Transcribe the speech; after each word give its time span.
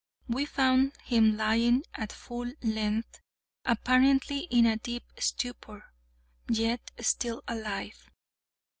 We 0.27 0.45
found 0.45 0.93
him 1.03 1.37
lying 1.37 1.83
at 1.93 2.11
full 2.11 2.51
length, 2.63 3.21
apparently 3.63 4.47
in 4.49 4.65
a 4.65 4.75
deep 4.77 5.03
stupor, 5.19 5.93
yet 6.49 6.89
still 6.99 7.43
alive. 7.47 8.09